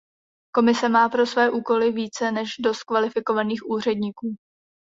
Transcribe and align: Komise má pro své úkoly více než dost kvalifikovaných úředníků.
Komise 0.55 0.89
má 0.89 1.09
pro 1.09 1.25
své 1.25 1.51
úkoly 1.51 1.91
více 1.91 2.31
než 2.31 2.49
dost 2.59 2.83
kvalifikovaných 2.83 3.65
úředníků. 3.69 4.35